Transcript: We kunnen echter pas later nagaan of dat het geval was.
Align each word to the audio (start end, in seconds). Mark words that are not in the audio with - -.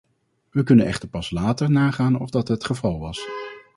We 0.51 0.63
kunnen 0.63 0.85
echter 0.85 1.09
pas 1.09 1.31
later 1.31 1.71
nagaan 1.71 2.19
of 2.19 2.29
dat 2.29 2.47
het 2.47 2.65
geval 2.65 2.99
was. 2.99 3.27